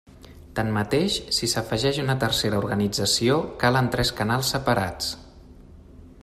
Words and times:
Tanmateix, 0.59 1.17
si 1.39 1.49
s'afegeix 1.51 1.99
una 2.05 2.15
tercera 2.23 2.63
organització, 2.63 3.37
calen 3.65 3.91
tres 3.97 4.13
canals 4.23 4.51
separats. 4.57 5.13